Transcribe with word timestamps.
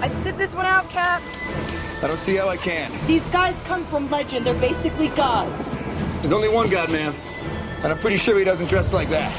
I'd 0.00 0.16
sit 0.22 0.36
this 0.36 0.54
one 0.54 0.66
out, 0.66 0.88
Cap. 0.90 1.22
I 2.02 2.06
don't 2.06 2.18
see 2.18 2.36
how 2.36 2.48
I 2.48 2.56
can. 2.58 2.90
These 3.06 3.26
guys 3.28 3.60
come 3.62 3.84
from 3.84 4.10
legend. 4.10 4.46
They're 4.46 4.54
basically 4.60 5.08
gods. 5.08 5.76
There's 6.18 6.32
only 6.32 6.48
one 6.50 6.68
God, 6.68 6.92
man. 6.92 7.14
And 7.82 7.86
I'm 7.86 7.98
pretty 7.98 8.18
sure 8.18 8.38
he 8.38 8.44
doesn't 8.44 8.68
dress 8.68 8.92
like 8.92 9.08
that. 9.08 9.32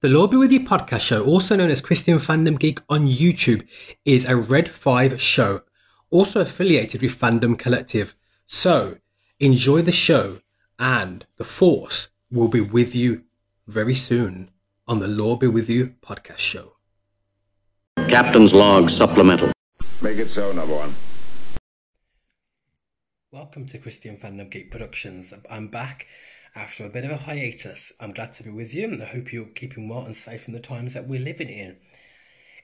The 0.00 0.08
Lord 0.08 0.30
Be 0.30 0.38
With 0.38 0.50
You 0.50 0.60
podcast 0.60 1.02
show, 1.02 1.24
also 1.24 1.54
known 1.54 1.70
as 1.70 1.80
Christian 1.80 2.18
Fandom 2.18 2.58
Geek 2.58 2.80
on 2.88 3.06
YouTube, 3.06 3.66
is 4.04 4.24
a 4.24 4.34
Red 4.34 4.68
5 4.68 5.20
show, 5.20 5.62
also 6.10 6.40
affiliated 6.40 7.02
with 7.02 7.18
Fandom 7.18 7.58
Collective. 7.58 8.16
So, 8.46 8.96
enjoy 9.38 9.82
the 9.82 9.92
show, 9.92 10.40
and 10.78 11.26
the 11.36 11.44
Force 11.44 12.08
will 12.30 12.48
be 12.48 12.60
with 12.60 12.94
you 12.94 13.22
very 13.68 13.94
soon 13.94 14.50
on 14.88 14.98
the 14.98 15.06
Lord 15.06 15.40
Be 15.40 15.46
With 15.46 15.68
You 15.68 15.94
podcast 16.02 16.38
show. 16.38 16.79
Captain's 17.96 18.52
Log 18.52 18.90
Supplemental. 18.90 19.52
Make 20.02 20.18
it 20.18 20.30
so, 20.30 20.52
number 20.52 20.74
one. 20.74 20.96
Welcome 23.32 23.66
to 23.68 23.78
Christian 23.78 24.16
Fandom 24.16 24.50
Geek 24.50 24.70
Productions. 24.70 25.32
I'm 25.48 25.68
back 25.68 26.06
after 26.54 26.84
a 26.84 26.88
bit 26.88 27.04
of 27.04 27.12
a 27.12 27.16
hiatus. 27.16 27.92
I'm 28.00 28.12
glad 28.12 28.34
to 28.34 28.42
be 28.42 28.50
with 28.50 28.74
you 28.74 28.84
and 28.84 29.02
I 29.02 29.06
hope 29.06 29.32
you're 29.32 29.46
keeping 29.46 29.88
well 29.88 30.04
and 30.04 30.16
safe 30.16 30.48
in 30.48 30.54
the 30.54 30.60
times 30.60 30.94
that 30.94 31.06
we're 31.06 31.20
living 31.20 31.48
in. 31.48 31.76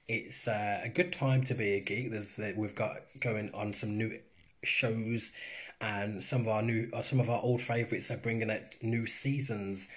It's 0.08 0.48
uh, 0.48 0.80
a 0.82 0.88
good 0.88 1.12
time 1.12 1.44
to 1.44 1.54
be 1.54 1.74
a 1.74 1.80
geek. 1.80 2.10
There's 2.10 2.38
uh, 2.38 2.52
we've 2.56 2.74
got 2.74 2.96
going 3.20 3.50
on 3.54 3.74
some 3.74 3.96
new 3.96 4.18
shows 4.64 5.32
and 5.80 6.24
some 6.24 6.42
of 6.42 6.48
our 6.48 6.62
new 6.62 6.90
uh, 6.92 7.02
some 7.02 7.20
of 7.20 7.30
our 7.30 7.40
old 7.42 7.60
favorites 7.60 8.10
are 8.10 8.16
bringing 8.16 8.50
out 8.50 8.62
new 8.82 9.06
seasons. 9.06 9.88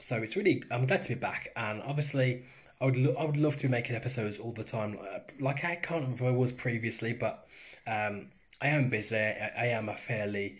So 0.00 0.16
it's 0.16 0.36
really 0.36 0.62
I'm 0.70 0.86
glad 0.86 1.02
to 1.02 1.08
be 1.08 1.20
back 1.20 1.48
and 1.56 1.82
obviously 1.82 2.44
I 2.82 2.86
would 2.86 2.96
lo- 2.96 3.14
I 3.16 3.24
would 3.24 3.36
love 3.36 3.56
to 3.58 3.62
be 3.62 3.68
making 3.68 3.94
episodes 3.94 4.40
all 4.40 4.52
the 4.52 4.64
time 4.64 4.98
like, 5.38 5.64
I 5.64 5.76
can't 5.76 6.02
remember 6.02 6.26
I 6.26 6.30
was 6.30 6.50
previously 6.50 7.12
but 7.12 7.46
um, 7.86 8.32
I 8.60 8.68
am 8.68 8.90
busy. 8.90 9.16
I, 9.16 9.52
I 9.56 9.66
am 9.66 9.88
a 9.88 9.94
fairly 9.94 10.58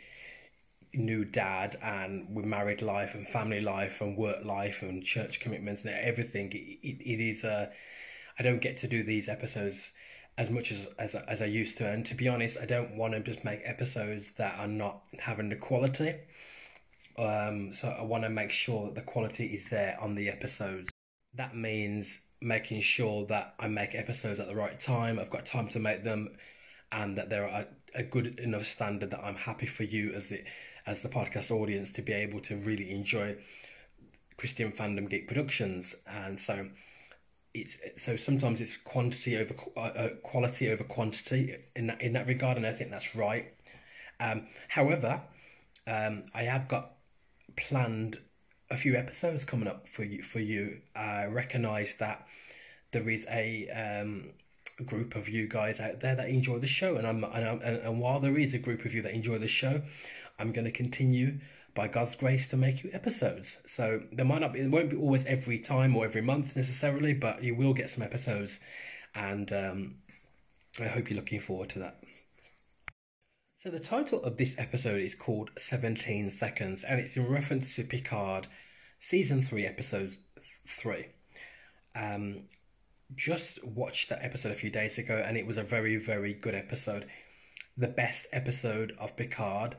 new 0.95 1.25
dad 1.25 1.77
and 1.83 2.33
with 2.33 2.45
married 2.45 2.81
life 2.81 3.15
and 3.15 3.27
family 3.27 3.61
life 3.61 4.01
and 4.01 4.17
work 4.17 4.45
life 4.45 4.83
and 4.83 5.03
church 5.03 5.41
commitments 5.41 5.85
and 5.85 5.95
everything 5.95 6.53
it, 6.53 6.87
it, 6.87 7.01
it 7.01 7.21
is 7.21 7.45
uh, 7.45 7.67
i 8.39 8.43
don't 8.43 8.61
get 8.61 8.77
to 8.77 8.87
do 8.87 9.03
these 9.03 9.27
episodes 9.27 9.95
as 10.37 10.51
much 10.51 10.71
as, 10.71 10.93
as 10.99 11.15
as 11.15 11.41
i 11.41 11.47
used 11.47 11.79
to. 11.79 11.89
And 11.89 12.05
to 12.07 12.15
be 12.15 12.29
honest 12.29 12.59
i 12.61 12.67
don't 12.67 12.95
want 12.97 13.15
to 13.15 13.21
just 13.21 13.45
make 13.45 13.63
episodes 13.65 14.33
that 14.35 14.59
are 14.59 14.69
not 14.69 15.01
having 15.19 15.49
the 15.49 15.57
quality. 15.57 16.15
Um 17.19 17.73
so 17.73 17.89
i 17.89 18.03
want 18.03 18.23
to 18.25 18.31
make 18.31 18.51
sure 18.51 18.87
that 18.87 18.95
the 18.95 19.01
quality 19.01 19.47
is 19.47 19.71
there 19.71 19.99
on 20.01 20.15
the 20.15 20.29
episodes 20.29 20.92
that 21.35 21.57
means 21.57 22.23
making 22.41 22.81
sure 22.81 23.25
that 23.27 23.55
i 23.59 23.69
make 23.69 23.95
episodes 23.95 24.41
at 24.41 24.49
the 24.49 24.55
right 24.55 24.81
time 24.81 25.19
i've 25.19 25.31
got 25.31 25.47
time 25.47 25.69
to 25.69 25.79
make 25.79 26.05
them 26.05 26.37
and 26.91 27.17
that 27.17 27.31
there 27.31 27.49
are 27.49 27.67
a, 27.95 28.03
good 28.03 28.39
enough 28.39 28.67
standard 28.67 29.11
that 29.11 29.25
i'm 29.25 29.37
happy 29.37 29.67
for 29.67 29.85
you 29.85 30.13
as 30.13 30.33
it 30.33 30.45
as 30.87 31.03
the 31.03 31.09
podcast 31.09 31.51
audience 31.51 31.93
to 31.93 32.03
be 32.03 32.13
able 32.13 32.41
to 32.41 32.57
really 32.57 32.91
enjoy 32.91 33.37
Christian 34.37 34.73
Fandom 34.73 35.09
Geek 35.09 35.29
Productions, 35.29 35.95
and 36.05 36.39
so 36.39 36.69
it's 37.55 37.81
so 37.97 38.17
sometimes 38.17 38.61
it's 38.61 38.77
quantity 38.77 39.37
over 39.37 39.55
uh, 39.77 39.81
uh, 39.81 40.09
quality 40.23 40.71
over 40.71 40.85
quantity 40.85 41.55
in 41.77 41.87
that 41.89 42.01
in 42.03 42.15
that 42.15 42.27
regard, 42.27 42.57
and 42.57 42.67
I 42.67 42.73
think 42.73 42.91
that's 42.91 43.15
right. 43.15 43.55
Um, 44.19 44.49
however, 44.69 45.21
um, 45.87 46.25
I 46.35 46.43
have 46.43 46.67
got 46.69 46.93
planned 47.57 48.19
a 48.73 48.77
few 48.77 48.97
episodes 48.97 49.45
coming 49.45 49.69
up 49.69 49.89
for 49.89 50.05
you. 50.05 50.23
For 50.23 50.41
you, 50.41 50.79
I 50.97 51.27
recognise 51.27 51.97
that 51.99 52.27
there 52.93 53.09
is 53.09 53.27
a 53.31 53.69
um, 53.69 54.31
group 54.87 55.15
of 55.15 55.29
you 55.29 55.47
guys 55.47 55.81
out 55.81 56.01
there 56.01 56.15
that 56.15 56.29
enjoy 56.29 56.59
the 56.59 56.67
show, 56.67 56.97
and 56.97 57.07
I'm 57.07 57.25
and, 57.25 57.49
I'm, 57.49 57.61
and, 57.63 57.77
and 57.79 58.01
while 58.01 58.21
there 58.21 58.37
is 58.37 58.55
a 58.55 58.59
group 58.59 58.85
of 58.85 58.95
you 58.95 59.03
that 59.03 59.13
enjoy 59.13 59.39
the 59.39 59.49
show, 59.49 59.83
I'm 60.39 60.53
going 60.53 60.65
to 60.65 60.73
continue 60.73 61.39
by 61.75 61.89
God's 61.89 62.15
grace 62.15 62.49
to 62.49 62.57
make 62.57 62.85
you 62.85 62.91
episodes. 62.93 63.63
So 63.67 64.03
there 64.13 64.27
might 64.27 64.41
not 64.41 64.53
be, 64.53 64.61
it 64.61 64.71
won't 64.71 64.91
be 64.91 64.97
always 64.97 65.25
every 65.27 65.59
time 65.59 65.97
or 65.97 66.05
every 66.05 66.21
month 66.21 66.57
necessarily, 66.57 67.15
but 67.15 67.43
you 67.43 67.55
will 67.55 67.75
get 67.75 67.91
some 67.91 68.03
episodes, 68.03 68.61
and 69.15 69.53
um, 69.53 69.97
I 70.81 70.89
hope 70.89 71.11
you're 71.11 71.19
looking 71.19 71.41
forward 71.41 71.71
to 71.71 71.79
that. 71.81 72.03
So 73.63 73.71
the 73.71 73.79
title 73.79 74.21
of 74.25 74.39
this 74.39 74.59
episode 74.59 75.01
is 75.01 75.15
called 75.15 75.51
17 75.57 76.31
Seconds, 76.31 76.83
and 76.83 76.99
it's 76.99 77.17
in 77.17 77.31
reference 77.31 77.77
to 77.77 77.85
Picard, 77.85 78.49
season 79.03 79.43
three, 79.43 79.67
episode 79.67 80.15
three. 80.65 81.07
Um, 81.97 82.45
just 83.17 83.67
watched 83.67 84.09
that 84.09 84.25
episode 84.25 84.53
a 84.53 84.55
few 84.55 84.71
days 84.71 84.97
ago, 84.97 85.23
and 85.27 85.37
it 85.37 85.45
was 85.45 85.59
a 85.59 85.65
very, 85.65 85.97
very 85.97 86.33
good 86.33 86.55
episode. 86.55 87.07
The 87.77 87.89
best 87.89 88.29
episode 88.33 88.95
of 88.99 89.17
Picard 89.17 89.77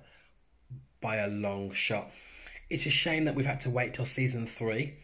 by 1.00 1.16
a 1.16 1.30
long 1.30 1.72
shot. 1.72 2.12
It's 2.70 2.86
a 2.86 2.92
shame 2.92 3.24
that 3.24 3.34
we've 3.34 3.46
had 3.46 3.62
to 3.62 3.70
wait 3.70 3.94
till 3.94 4.06
season 4.06 4.46
three 4.46 4.96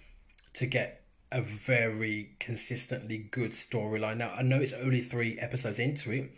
to 0.55 0.65
get 0.65 1.05
a 1.31 1.41
very 1.41 2.35
consistently 2.39 3.17
good 3.17 3.51
storyline. 3.51 4.17
Now, 4.17 4.31
I 4.31 4.41
know 4.41 4.59
it's 4.59 4.73
only 4.73 5.01
three 5.01 5.37
episodes 5.39 5.79
into 5.79 6.11
it, 6.11 6.31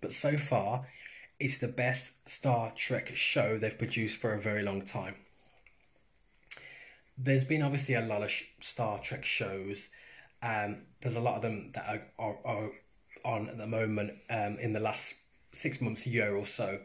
but 0.00 0.14
so 0.14 0.36
far, 0.36 0.86
it's 1.40 1.58
the 1.58 1.68
best 1.68 2.30
Star 2.30 2.72
Trek 2.76 3.10
show 3.14 3.58
they've 3.58 3.76
produced 3.76 4.18
for 4.18 4.32
a 4.32 4.40
very 4.40 4.62
long 4.62 4.82
time. 4.82 5.16
There's 7.22 7.44
been 7.44 7.62
obviously 7.62 7.96
a 7.96 8.00
lot 8.00 8.22
of 8.22 8.32
Star 8.60 8.98
Trek 8.98 9.24
shows. 9.24 9.90
Um, 10.42 10.82
there's 11.02 11.16
a 11.16 11.20
lot 11.20 11.36
of 11.36 11.42
them 11.42 11.72
that 11.74 11.86
are, 11.86 12.02
are, 12.18 12.38
are 12.46 12.70
on 13.24 13.48
at 13.48 13.58
the 13.58 13.66
moment 13.66 14.12
um, 14.30 14.58
in 14.58 14.72
the 14.72 14.80
last 14.80 15.20
six 15.52 15.82
months, 15.82 16.06
a 16.06 16.10
year 16.10 16.34
or 16.34 16.46
so. 16.46 16.80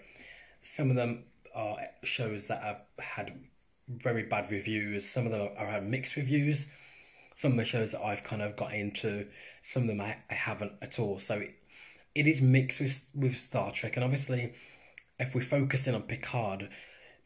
Some 0.62 0.90
of 0.90 0.98
them 0.98 1.24
are 1.54 1.78
shows 2.04 2.48
that 2.48 2.62
have 2.64 2.82
had 3.00 3.40
very 3.88 4.24
bad 4.24 4.52
reviews. 4.52 5.08
Some 5.08 5.26
of 5.26 5.32
them 5.32 5.50
are 5.58 5.68
had 5.68 5.86
mixed 5.86 6.18
reviews. 6.18 6.70
Some 7.34 7.52
of 7.52 7.58
the 7.58 7.66
shows 7.66 7.94
that 7.94 8.04
I've 8.04 8.24
kind 8.24 8.42
of 8.42 8.58
got 8.58 8.74
into, 8.74 9.28
some 9.62 9.84
of 9.84 9.88
them 9.88 10.02
I, 10.02 10.18
I 10.30 10.34
haven't 10.34 10.74
at 10.82 11.00
all. 11.00 11.20
So 11.20 11.36
it, 11.36 11.54
it 12.14 12.28
is 12.28 12.42
mixed 12.42 12.82
with 12.82 13.10
with 13.16 13.38
Star 13.38 13.72
Trek, 13.72 13.96
and 13.96 14.04
obviously, 14.04 14.54
if 15.18 15.34
we 15.34 15.42
focus 15.42 15.88
in 15.88 15.96
on 15.96 16.04
Picard, 16.04 16.70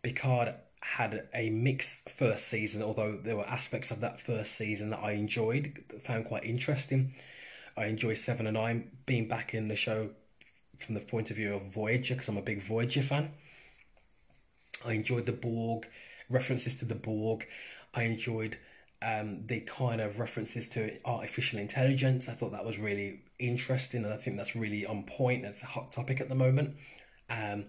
Picard 0.03 0.55
had 0.81 1.27
a 1.33 1.49
mixed 1.49 2.09
first 2.09 2.47
season. 2.47 2.81
Although 2.81 3.17
there 3.17 3.35
were 3.35 3.47
aspects 3.47 3.91
of 3.91 4.01
that 4.01 4.21
first 4.21 4.53
season 4.55 4.89
that 4.91 4.99
I 4.99 5.11
enjoyed, 5.11 5.83
found 6.03 6.25
quite 6.25 6.43
interesting. 6.43 7.13
I 7.77 7.85
enjoy 7.85 8.13
Seven 8.15 8.47
of 8.47 8.53
Nine 8.53 8.91
being 9.05 9.27
back 9.27 9.53
in 9.53 9.67
the 9.67 9.75
show 9.75 10.09
from 10.77 10.95
the 10.95 11.01
point 11.01 11.29
of 11.29 11.37
view 11.37 11.53
of 11.53 11.73
Voyager 11.73 12.15
because 12.15 12.29
I'm 12.29 12.37
a 12.37 12.41
big 12.41 12.61
Voyager 12.61 13.01
fan. 13.01 13.31
I 14.85 14.93
enjoyed 14.93 15.25
the 15.25 15.33
Borg 15.33 15.87
references 16.29 16.79
to 16.79 16.85
the 16.85 16.95
Borg. 16.95 17.45
I 17.93 18.03
enjoyed 18.03 18.57
um, 19.01 19.45
the 19.47 19.61
kind 19.61 20.01
of 20.01 20.19
references 20.19 20.69
to 20.69 20.97
artificial 21.05 21.59
intelligence. 21.59 22.29
I 22.29 22.33
thought 22.33 22.51
that 22.51 22.65
was 22.65 22.79
really 22.79 23.21
interesting, 23.39 24.03
and 24.03 24.13
I 24.13 24.17
think 24.17 24.37
that's 24.37 24.55
really 24.55 24.85
on 24.85 25.03
point. 25.03 25.45
It's 25.45 25.63
a 25.63 25.67
hot 25.67 25.91
topic 25.91 26.21
at 26.21 26.29
the 26.29 26.35
moment, 26.35 26.75
um, 27.29 27.65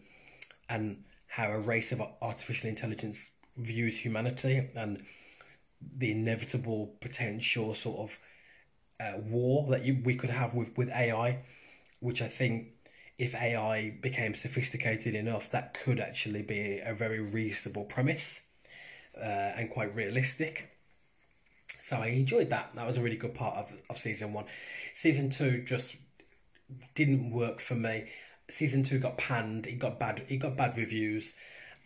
and 0.69 1.05
how 1.31 1.49
a 1.49 1.59
race 1.61 1.93
of 1.93 2.03
artificial 2.21 2.69
intelligence 2.69 3.35
views 3.57 3.97
humanity 3.97 4.69
and 4.75 5.05
the 5.97 6.11
inevitable 6.11 6.97
potential 7.01 7.73
sort 7.73 8.01
of 8.01 8.19
uh, 9.01 9.19
war 9.19 9.71
that 9.71 9.85
you, 9.85 10.01
we 10.05 10.17
could 10.17 10.31
have 10.31 10.55
with, 10.55 10.77
with 10.77 10.91
AI, 10.91 11.39
which 12.01 12.21
I 12.21 12.27
think 12.27 12.67
if 13.17 13.35
AI 13.35 13.91
became 14.01 14.35
sophisticated 14.35 15.15
enough, 15.15 15.51
that 15.51 15.75
could 15.75 16.01
actually 16.01 16.43
be 16.43 16.81
a 16.85 16.95
very 16.95 17.21
reasonable 17.21 17.85
premise 17.85 18.47
uh, 19.17 19.21
and 19.57 19.71
quite 19.71 19.95
realistic. 19.95 20.69
So 21.81 21.99
I 21.99 22.09
enjoyed 22.09 22.51
that. 22.51 22.73
That 22.75 22.87
was 22.89 22.99
a 22.99 23.03
really 23.03 23.17
good 23.17 23.35
part 23.35 23.57
of, 23.57 23.73
of 23.89 23.99
season 23.99 24.33
one. 24.33 24.47
Season 24.95 25.31
two 25.31 25.63
just 25.63 25.97
didn't 26.95 27.31
work 27.31 27.61
for 27.61 27.75
me. 27.77 28.09
Season 28.51 28.83
two 28.83 28.99
got 28.99 29.19
panned. 29.19 29.67
It 29.67 29.79
got 29.79 29.99
bad. 29.99 30.25
It 30.29 30.37
got 30.39 30.57
bad 30.57 30.77
reviews, 30.77 31.35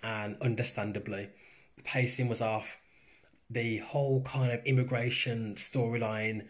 and 0.02 0.36
understandably, 0.40 1.28
the 1.76 1.82
pacing 1.82 2.28
was 2.28 2.40
off. 2.40 2.80
The 3.50 3.78
whole 3.78 4.22
kind 4.22 4.52
of 4.52 4.64
immigration 4.64 5.54
storyline 5.56 6.46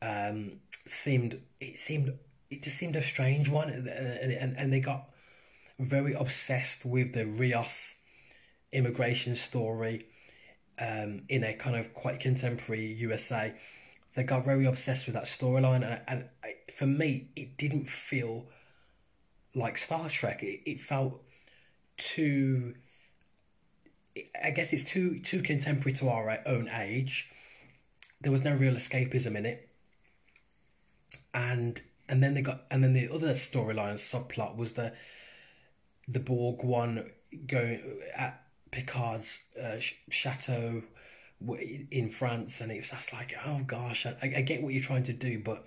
um, 0.00 0.60
seemed 0.86 1.40
it 1.60 1.78
seemed 1.78 2.18
it 2.48 2.62
just 2.62 2.78
seemed 2.78 2.96
a 2.96 3.02
strange 3.02 3.48
one, 3.48 3.68
and, 3.70 3.88
and, 3.88 4.56
and 4.56 4.72
they 4.72 4.80
got 4.80 5.10
very 5.78 6.14
obsessed 6.14 6.84
with 6.86 7.12
the 7.12 7.26
Rios 7.26 8.00
immigration 8.72 9.34
story 9.34 10.02
um, 10.78 11.22
in 11.28 11.44
a 11.44 11.54
kind 11.54 11.76
of 11.76 11.92
quite 11.94 12.20
contemporary 12.20 12.86
USA. 12.86 13.54
They 14.14 14.22
got 14.22 14.44
very 14.44 14.64
obsessed 14.64 15.06
with 15.06 15.14
that 15.14 15.24
storyline, 15.24 15.84
and, 15.84 16.00
and 16.06 16.54
for 16.72 16.86
me, 16.86 17.28
it 17.36 17.58
didn't 17.58 17.90
feel 17.90 18.46
like 19.56 19.78
Star 19.78 20.08
Trek. 20.08 20.42
It, 20.42 20.70
it 20.70 20.80
felt 20.80 21.22
too. 21.96 22.74
I 24.42 24.50
guess 24.50 24.72
it's 24.72 24.84
too 24.84 25.18
too 25.20 25.42
contemporary 25.42 25.94
to 25.96 26.08
our 26.08 26.38
own 26.46 26.68
age. 26.68 27.30
There 28.20 28.32
was 28.32 28.44
no 28.44 28.54
real 28.54 28.74
escapism 28.74 29.34
in 29.36 29.46
it, 29.46 29.68
and 31.34 31.80
and 32.08 32.22
then 32.22 32.34
they 32.34 32.42
got 32.42 32.62
and 32.70 32.84
then 32.84 32.92
the 32.92 33.08
other 33.12 33.32
storyline 33.32 33.94
subplot 33.94 34.56
was 34.56 34.74
the 34.74 34.92
the 36.08 36.20
Borg 36.20 36.62
one 36.62 37.10
going 37.46 37.80
at 38.14 38.42
Picard's 38.70 39.44
uh, 39.60 39.78
ch- 39.78 40.02
chateau 40.10 40.82
in 41.90 42.08
France, 42.10 42.60
and 42.60 42.70
it 42.70 42.80
was 42.80 42.90
just 42.90 43.12
like, 43.12 43.34
oh 43.44 43.60
gosh, 43.66 44.06
I, 44.06 44.16
I 44.22 44.40
get 44.42 44.62
what 44.62 44.72
you're 44.72 44.82
trying 44.82 45.02
to 45.04 45.12
do, 45.12 45.38
but 45.38 45.66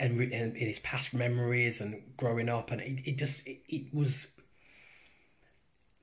and, 0.00 0.18
re- 0.18 0.32
and 0.32 0.56
in 0.56 0.66
his 0.66 0.80
past 0.80 1.14
memories 1.14 1.80
and 1.80 2.02
growing 2.16 2.48
up, 2.48 2.70
and 2.70 2.80
it, 2.80 3.02
it 3.04 3.18
just 3.18 3.46
it, 3.46 3.60
it 3.68 3.94
was. 3.94 4.34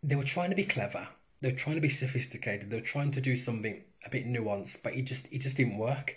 They 0.04 0.16
were 0.16 0.24
trying 0.24 0.52
to 0.52 0.56
be 0.56 0.64
clever. 0.64 1.08
They 1.42 1.52
were 1.52 1.58
trying 1.58 1.76
to 1.76 1.82
be 1.82 1.90
sophisticated. 1.90 2.70
They 2.70 2.78
were 2.78 2.82
trying 2.82 3.12
to 3.12 3.22
do 3.22 3.36
something 3.36 3.84
a 4.06 4.10
bit 4.10 4.26
nuanced, 4.28 4.84
but 4.84 4.96
it 4.96 5.04
just 5.04 5.32
it 5.34 5.42
just 5.42 5.58
didn't 5.58 5.78
work. 5.78 6.16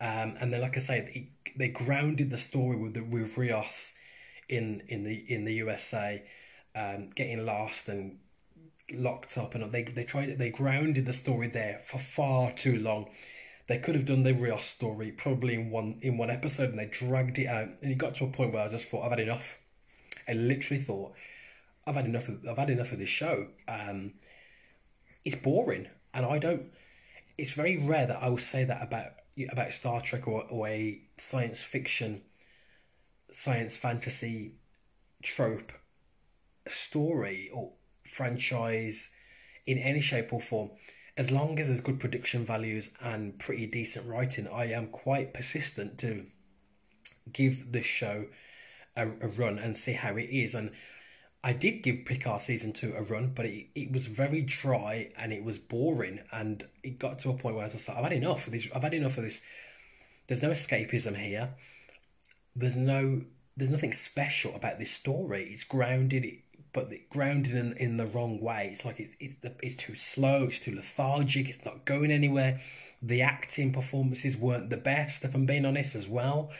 Um, 0.00 0.36
and 0.40 0.52
then, 0.52 0.60
like 0.60 0.76
I 0.76 0.80
say, 0.80 0.98
it, 1.14 1.58
they 1.58 1.68
grounded 1.68 2.30
the 2.30 2.38
story 2.38 2.76
with 2.76 2.94
the, 2.94 3.04
with 3.04 3.36
Rios 3.36 3.94
in 4.48 4.82
in 4.88 5.04
the 5.04 5.14
in 5.14 5.44
the 5.44 5.54
USA, 5.54 6.22
um, 6.74 7.10
getting 7.14 7.44
lost 7.44 7.88
and 7.88 8.18
locked 8.92 9.38
up, 9.38 9.54
and 9.54 9.70
they 9.72 9.82
they 9.82 10.04
tried 10.04 10.38
they 10.38 10.50
grounded 10.50 11.06
the 11.06 11.12
story 11.12 11.48
there 11.48 11.80
for 11.84 11.98
far 11.98 12.52
too 12.52 12.78
long. 12.78 13.10
They 13.66 13.78
could 13.78 13.94
have 13.94 14.04
done 14.04 14.24
the 14.24 14.34
Rios 14.34 14.66
story 14.66 15.10
probably 15.10 15.54
in 15.54 15.70
one 15.70 15.98
in 16.02 16.18
one 16.18 16.30
episode, 16.30 16.70
and 16.70 16.78
they 16.78 16.86
dragged 16.86 17.38
it 17.38 17.46
out, 17.46 17.68
and 17.82 17.92
it 17.92 17.98
got 17.98 18.14
to 18.16 18.24
a 18.24 18.30
point 18.30 18.52
where 18.52 18.64
I 18.64 18.68
just 18.68 18.86
thought 18.86 19.04
I've 19.04 19.10
had 19.10 19.20
enough. 19.20 19.58
I 20.28 20.32
literally 20.34 20.82
thought 20.82 21.14
I've 21.86 21.94
had 21.94 22.06
enough. 22.06 22.28
Of, 22.28 22.46
I've 22.48 22.58
had 22.58 22.70
enough 22.70 22.92
of 22.92 22.98
this 22.98 23.08
show. 23.08 23.48
Um, 23.66 24.14
it's 25.24 25.36
boring, 25.36 25.88
and 26.12 26.26
I 26.26 26.38
don't. 26.38 26.64
It's 27.38 27.52
very 27.52 27.76
rare 27.76 28.06
that 28.06 28.22
I 28.22 28.28
will 28.28 28.36
say 28.36 28.64
that 28.64 28.82
about 28.82 29.12
about 29.50 29.72
Star 29.72 30.00
Trek 30.00 30.28
or, 30.28 30.44
or 30.50 30.68
a 30.68 31.00
science 31.16 31.62
fiction, 31.62 32.22
science 33.30 33.76
fantasy 33.76 34.56
trope 35.22 35.72
story 36.68 37.50
or 37.52 37.72
franchise 38.06 39.12
in 39.66 39.78
any 39.78 40.00
shape 40.00 40.32
or 40.32 40.40
form. 40.40 40.70
As 41.16 41.30
long 41.30 41.60
as 41.60 41.68
there's 41.68 41.80
good 41.80 42.00
production 42.00 42.44
values 42.44 42.92
and 43.00 43.38
pretty 43.38 43.66
decent 43.66 44.08
writing, 44.08 44.48
I 44.48 44.72
am 44.72 44.88
quite 44.88 45.32
persistent 45.32 45.98
to 45.98 46.26
give 47.32 47.70
this 47.72 47.86
show 47.86 48.26
a, 48.96 49.08
a 49.08 49.28
run 49.28 49.58
and 49.58 49.78
see 49.78 49.92
how 49.92 50.16
it 50.16 50.28
is. 50.28 50.54
And 50.54 50.72
I 51.44 51.52
did 51.52 51.82
give 51.82 52.04
Picard 52.04 52.40
season 52.40 52.72
two 52.72 52.94
a 52.96 53.02
run, 53.02 53.32
but 53.34 53.46
it, 53.46 53.66
it 53.74 53.92
was 53.92 54.06
very 54.06 54.42
dry 54.42 55.12
and 55.16 55.32
it 55.32 55.44
was 55.44 55.58
boring, 55.58 56.20
and 56.32 56.66
it 56.82 56.98
got 56.98 57.20
to 57.20 57.30
a 57.30 57.34
point 57.34 57.54
where 57.54 57.64
I 57.64 57.66
was 57.66 57.74
just 57.74 57.88
like, 57.88 57.98
I've 57.98 58.04
had 58.04 58.12
enough 58.12 58.46
of 58.46 58.52
this. 58.52 58.68
I've 58.74 58.82
had 58.82 58.94
enough 58.94 59.18
of 59.18 59.24
this. 59.24 59.42
There's 60.26 60.42
no 60.42 60.50
escapism 60.50 61.16
here. 61.16 61.50
There's 62.56 62.76
no. 62.76 63.22
There's 63.56 63.70
nothing 63.70 63.92
special 63.92 64.56
about 64.56 64.80
this 64.80 64.90
story. 64.90 65.44
It's 65.44 65.62
grounded, 65.62 66.26
but 66.74 66.92
it 66.92 67.08
grounded 67.08 67.54
in, 67.54 67.72
in 67.74 67.96
the 67.96 68.04
wrong 68.04 68.40
way. 68.40 68.68
It's 68.72 68.84
like 68.84 69.00
it's 69.00 69.14
it's, 69.18 69.36
it's 69.62 69.76
too 69.76 69.94
slow. 69.94 70.44
It's 70.44 70.60
too 70.60 70.74
lethargic. 70.74 71.48
It's 71.48 71.64
not 71.64 71.86
going 71.86 72.10
anywhere. 72.10 72.60
The 73.00 73.22
acting 73.22 73.72
performances 73.72 74.36
weren't 74.36 74.68
the 74.68 74.76
best, 74.76 75.24
if 75.24 75.34
I'm 75.34 75.46
being 75.46 75.64
honest, 75.64 75.94
as 75.94 76.08
well. 76.08 76.50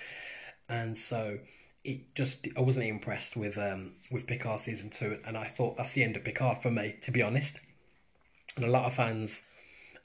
And 0.69 0.97
so 0.97 1.39
it 1.83 2.15
just 2.15 2.49
I 2.57 2.61
wasn't 2.61 2.87
impressed 2.87 3.37
with 3.37 3.59
um 3.59 3.93
with 4.11 4.27
Picard 4.27 4.61
season 4.61 4.89
two, 4.89 5.19
and 5.27 5.37
I 5.37 5.47
thought 5.47 5.77
that's 5.77 5.93
the 5.93 6.05
end 6.05 6.17
of 6.17 6.25
Picard 6.25 6.63
for 6.63 6.71
me, 6.71 6.97
to 7.03 7.11
be 7.11 7.21
honest. 7.21 7.61
And 8.57 8.65
a 8.65 8.71
lot 8.71 8.85
of 8.87 8.95
fans, 8.95 9.47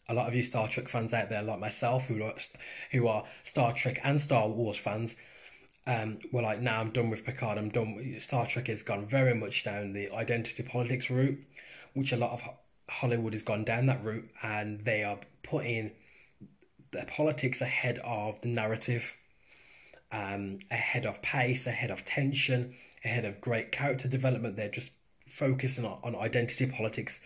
a 0.10 0.14
lot 0.16 0.28
of 0.28 0.34
you 0.34 0.42
Star 0.42 0.68
Trek 0.68 0.88
fans 0.88 1.14
out 1.14 1.30
there, 1.30 1.44
like 1.44 1.60
myself, 1.60 2.08
who 2.08 2.22
are 2.24 2.34
who 2.92 3.08
are 3.08 3.26
Star 3.44 3.74
Trek 3.74 4.00
and 4.04 4.20
Star 4.20 4.50
Wars 4.50 4.78
fans, 4.78 5.18
um, 5.90 6.20
were 6.32 6.42
like, 6.42 6.62
"Now 6.62 6.76
nah, 6.76 6.82
I'm 6.82 6.92
done 6.92 7.10
with 7.10 7.26
Picard. 7.26 7.58
I'm 7.58 7.70
done. 7.70 8.16
Star 8.20 8.46
Trek 8.46 8.68
has 8.68 8.84
gone 8.84 9.08
very 9.08 9.34
much 9.34 9.64
down 9.64 9.94
the 9.94 10.12
identity 10.12 10.64
politics 10.64 11.10
route, 11.10 11.40
which 11.94 12.12
a 12.12 12.18
lot 12.18 12.32
of 12.32 12.44
Hollywood 12.90 13.34
has 13.34 13.44
gone 13.44 13.64
down 13.64 13.88
that 13.88 14.04
route, 14.04 14.30
and 14.44 14.86
they 14.86 15.04
are 15.04 15.20
putting 15.44 15.92
the 16.92 17.06
politics 17.08 17.62
ahead 17.62 18.00
of 18.00 18.42
the 18.42 18.50
narrative." 18.50 19.16
um, 20.12 20.60
ahead 20.72 21.06
of 21.06 21.22
pace, 21.22 21.68
ahead 21.68 21.92
of 21.92 22.06
tension, 22.06 22.76
ahead 23.04 23.26
of 23.26 23.42
great 23.42 23.72
character 23.72 24.08
development. 24.08 24.56
They're 24.56 24.70
just 24.70 24.94
focusing 25.28 25.86
on, 25.86 26.00
on 26.04 26.16
identity 26.16 26.66
politics 26.66 27.22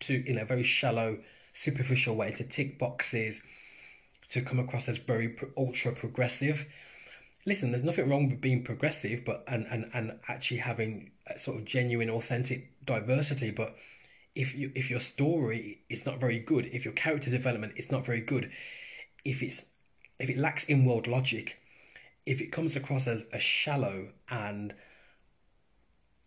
to 0.00 0.28
in 0.28 0.38
a 0.38 0.44
very 0.44 0.62
shallow, 0.62 1.18
superficial 1.52 2.14
way 2.14 2.32
to 2.32 2.44
tick 2.44 2.78
boxes, 2.78 3.42
to 4.30 4.42
come 4.42 4.58
across 4.58 4.88
as 4.88 4.98
very 4.98 5.36
ultra 5.56 5.92
progressive. 5.92 6.70
Listen, 7.44 7.72
there's 7.72 7.82
nothing 7.82 8.08
wrong 8.08 8.28
with 8.28 8.40
being 8.40 8.62
progressive, 8.62 9.24
but 9.24 9.44
and, 9.48 9.66
and, 9.70 9.90
and 9.92 10.18
actually 10.28 10.58
having 10.58 11.10
sort 11.36 11.58
of 11.58 11.64
genuine, 11.64 12.10
authentic 12.10 12.70
diversity. 12.84 13.50
But 13.50 13.76
if 14.34 14.54
you 14.54 14.70
if 14.74 14.90
your 14.90 15.00
story 15.00 15.80
is 15.88 16.06
not 16.06 16.20
very 16.20 16.38
good, 16.38 16.66
if 16.72 16.84
your 16.84 16.94
character 16.94 17.30
development 17.30 17.74
is 17.76 17.90
not 17.90 18.06
very 18.06 18.20
good, 18.20 18.50
if 19.24 19.42
it's 19.42 19.66
if 20.18 20.30
it 20.30 20.38
lacks 20.38 20.64
in 20.64 20.84
world 20.84 21.06
logic, 21.06 21.58
if 22.26 22.40
it 22.40 22.52
comes 22.52 22.76
across 22.76 23.06
as, 23.06 23.26
a 23.32 23.38
shallow 23.38 24.08
and 24.30 24.74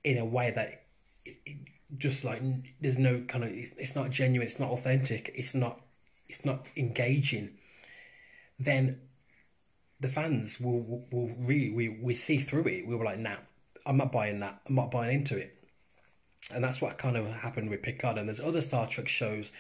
in 0.04 0.18
a 0.18 0.26
way 0.26 0.52
that 0.52 0.84
it, 1.24 1.38
it 1.46 1.58
just 1.98 2.26
like 2.26 2.42
there's 2.82 3.00
no 3.00 3.22
kind 3.22 3.44
of 3.44 3.52
it's, 3.52 3.74
it's 3.74 3.96
not 3.96 4.10
genuine 4.10 4.46
it's 4.46 4.60
not 4.60 4.72
authentic 4.72 5.32
it's 5.36 5.54
not 5.54 5.82
it's 6.28 6.44
not 6.44 6.68
engaging 6.76 7.58
then 8.60 9.00
the 10.00 10.10
fans 10.10 10.60
will 10.60 11.06
will, 11.12 11.36
really 11.40 11.72
we, 11.72 11.90
we 11.90 12.16
see 12.16 12.38
through 12.38 12.68
it. 12.68 12.88
We 12.88 12.96
were 12.96 13.06
like 13.06 13.20
nah 13.20 13.38
i'm 13.86 13.98
not 13.98 14.12
buying 14.12 14.40
that. 14.40 14.62
I'm 14.68 14.76
not 14.76 14.92
buying 14.92 15.20
into 15.20 15.38
it. 15.38 15.52
And 16.54 16.64
that's 16.64 16.82
what 16.82 16.98
kind 16.98 17.18
of 17.18 17.28
happened 17.28 17.70
with 17.70 17.84
picard. 17.84 18.18
And 18.18 18.28
there's 18.28 18.40
other 18.40 18.62
star 18.62 18.88
trek 18.88 19.08
shows 19.08 19.52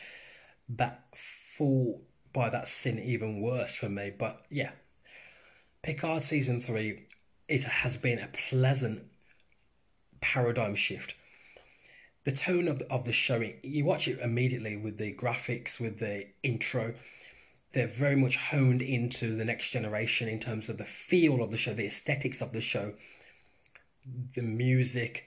that 0.70 1.06
fall 1.16 2.02
by 2.34 2.50
that 2.50 2.68
sin 2.68 3.00
even 3.00 3.42
worse 3.42 3.76
for 3.76 3.90
me. 3.90 4.12
But 4.18 4.46
yeah 4.50 4.72
Picard 5.86 6.24
season 6.24 6.64
three, 6.64 7.04
it 7.48 7.62
has 7.62 7.96
been 7.96 8.18
a 8.18 8.28
pleasant 8.30 9.04
paradigm 10.20 10.74
shift. 10.74 11.14
The 12.24 12.32
tone 12.32 12.68
of, 12.68 12.82
of 12.90 13.06
the 13.06 13.12
show, 13.12 13.48
you 13.62 13.86
watch 13.86 14.08
it 14.08 14.18
immediately 14.18 14.78
with 14.78 14.98
the 14.98 15.14
graphics, 15.14 15.80
with 15.80 16.00
the 16.00 16.26
intro. 16.42 16.96
They're 17.76 17.88
very 17.88 18.16
much 18.16 18.38
honed 18.38 18.82
into 18.82 19.36
the 19.36 19.44
next 19.44 19.68
generation 19.68 20.30
in 20.30 20.40
terms 20.40 20.70
of 20.70 20.78
the 20.78 20.86
feel 20.86 21.44
of 21.44 21.52
the 21.52 21.58
show, 21.58 21.74
the 21.74 21.86
aesthetics 21.86 22.42
of 22.42 22.54
the 22.54 22.62
show, 22.62 22.94
the 24.34 24.42
music, 24.42 25.26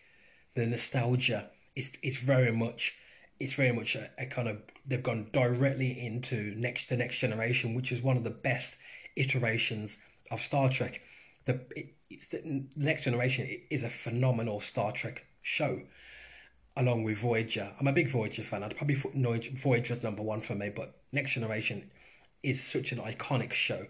the 0.55 0.65
nostalgia. 0.65 1.51
It's 1.77 1.99
it's 2.03 2.17
very 2.17 2.51
much 2.51 2.97
it's 3.39 3.53
very 3.53 3.73
much 3.73 3.97
a, 3.97 4.09
a 4.17 4.25
kind 4.25 4.49
of 4.49 4.63
they've 4.87 5.03
gone 5.03 5.29
directly 5.31 5.91
into 5.91 6.55
next 6.57 6.89
the 6.89 6.97
next 6.97 7.19
generation, 7.19 7.75
which 7.75 7.93
is 7.93 8.01
one 8.01 8.17
of 8.17 8.25
the 8.25 8.31
best 8.31 8.79
iterations 9.15 9.99
of 10.31 10.41
Star 10.41 10.71
Trek. 10.71 11.03
The, 11.45 11.61
it, 11.77 11.95
the 12.31 12.65
Next 12.77 13.05
Generation 13.05 13.61
is 13.69 13.83
a 13.83 13.91
phenomenal 13.91 14.61
Star 14.61 14.93
Trek 14.93 15.27
show, 15.43 15.83
along 16.79 17.05
with 17.05 17.19
Voyager. 17.19 17.73
I'm 17.79 17.89
a 17.89 17.93
big 17.93 18.09
Voyager 18.09 18.43
fan. 18.43 18.63
I'd 18.63 18.75
probably 18.75 18.97
put 18.97 19.13
Voyager's 19.15 20.03
number 20.03 20.23
one 20.23 20.41
for 20.41 20.55
me, 20.55 20.71
but 20.75 20.95
Next 21.13 21.35
Generation 21.35 21.91
is 22.49 22.63
such 22.63 22.93
an 22.93 22.99
iconic 22.99 23.53
show, 23.53 23.87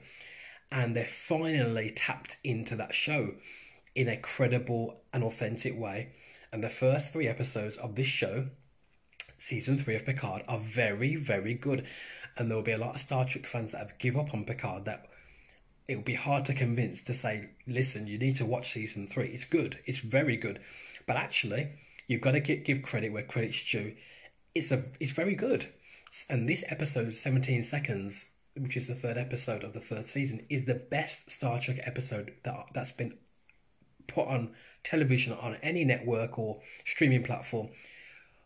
and 0.71 0.95
they're 0.95 1.05
finally 1.05 1.91
tapped 1.91 2.38
into 2.45 2.77
that 2.77 2.95
show 2.95 3.35
in 3.95 4.09
a 4.09 4.17
credible 4.17 5.00
and 5.12 5.25
authentic 5.25 5.79
way. 5.79 6.11
And 6.53 6.62
the 6.62 6.69
first 6.69 7.12
three 7.12 7.29
episodes 7.29 7.77
of 7.77 7.95
this 7.95 8.07
show, 8.07 8.49
season 9.38 9.79
three 9.79 9.97
of 9.97 10.07
Picard, 10.07 10.45
are 10.49 10.59
very, 10.59 11.17
very 11.17 11.55
good. 11.55 11.87
And 12.37 12.49
there 12.49 12.57
will 12.57 12.65
be 12.65 12.73
a 12.73 12.79
lot 12.79 12.95
of 12.95 13.00
Star 13.00 13.25
Trek 13.25 13.47
fans 13.47 13.73
that 13.73 13.79
have 13.79 13.99
give 13.99 14.17
up 14.17 14.33
on 14.33 14.45
Picard 14.45 14.85
that 14.85 15.09
it 15.88 15.97
will 15.97 16.05
be 16.05 16.15
hard 16.15 16.45
to 16.45 16.55
convince 16.55 17.03
to 17.05 17.15
say, 17.15 17.50
listen, 17.67 18.07
you 18.07 18.19
need 18.19 18.37
to 18.37 18.47
watch 18.47 18.71
season 18.71 19.07
three. 19.07 19.29
It's 19.29 19.47
good. 19.47 19.79
It's 19.87 19.99
very 19.99 20.37
good. 20.37 20.61
But 21.07 21.17
actually, 21.17 21.71
you've 22.07 22.21
got 22.21 22.33
to 22.33 22.41
give 22.41 22.83
credit 22.83 23.12
where 23.12 23.23
credit's 23.23 23.65
due. 23.69 23.95
It's 24.55 24.71
a 24.71 24.85
it's 25.00 25.12
very 25.12 25.35
good. 25.35 25.67
And 26.29 26.49
this 26.49 26.65
episode, 26.69 27.15
17 27.17 27.62
seconds, 27.62 28.31
which 28.59 28.77
is 28.77 28.88
the 28.88 28.95
third 28.95 29.19
episode 29.19 29.65
of 29.65 29.73
the 29.73 29.81
third 29.81 30.07
season, 30.07 30.47
is 30.49 30.65
the 30.65 30.75
best 30.91 31.31
Star 31.31 31.59
Trek 31.59 31.81
episode 31.85 32.35
that 32.45 32.67
that's 32.75 32.93
been 32.93 33.17
put 34.07 34.27
on 34.27 34.55
television 34.85 35.33
on 35.35 35.57
any 35.62 35.85
network 35.85 36.38
or 36.38 36.61
streaming 36.85 37.23
platform 37.23 37.69